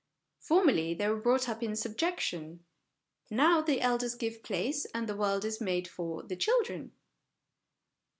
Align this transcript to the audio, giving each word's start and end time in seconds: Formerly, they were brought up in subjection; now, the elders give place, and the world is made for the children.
Formerly, 0.39 0.95
they 0.95 1.07
were 1.07 1.21
brought 1.21 1.47
up 1.47 1.61
in 1.61 1.75
subjection; 1.75 2.65
now, 3.29 3.61
the 3.61 3.81
elders 3.81 4.15
give 4.15 4.41
place, 4.41 4.85
and 4.95 5.07
the 5.07 5.15
world 5.15 5.45
is 5.45 5.61
made 5.61 5.87
for 5.87 6.23
the 6.23 6.35
children. 6.35 6.93